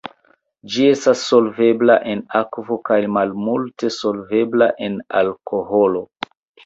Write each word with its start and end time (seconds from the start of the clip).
Ĝi 0.75 0.85
estas 0.93 1.19
solvebla 1.33 1.97
en 2.13 2.23
akvo 2.39 2.77
kaj 2.91 2.99
malmulte 3.17 3.93
solvebla 3.99 4.71
en 4.89 4.97
alkoholo. 5.21 6.03